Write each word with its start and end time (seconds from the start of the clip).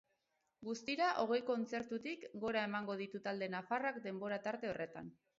Guztira, 0.67 1.09
hogei 1.23 1.37
kontzertutik 1.49 2.23
gora 2.45 2.63
emango 2.69 2.95
ditu 3.01 3.21
talde 3.27 3.49
nafarrak 3.57 4.01
denbora 4.07 4.41
tarte 4.49 4.71
horretan. 4.71 5.13